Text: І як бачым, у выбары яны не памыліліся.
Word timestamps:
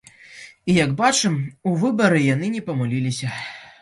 І 0.71 0.77
як 0.77 0.95
бачым, 1.01 1.37
у 1.73 1.73
выбары 1.83 2.25
яны 2.35 2.51
не 2.55 2.61
памыліліся. 2.71 3.29